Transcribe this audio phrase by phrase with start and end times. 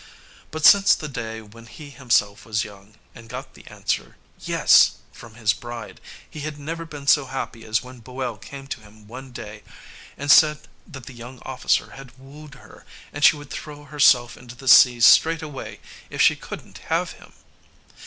[0.49, 5.35] But since the day when he himself was young, and got the answer, "Yes!" from
[5.35, 9.31] his bride, he had never been so happy as when Boel came to him one
[9.31, 9.61] day
[10.17, 12.83] and said that the young officer had wooed her,
[13.13, 15.79] and she would throw herself into the sea straightway
[16.09, 17.33] if she couldn't have him.